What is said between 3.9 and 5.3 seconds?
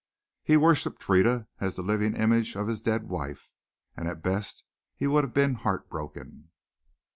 and at best he would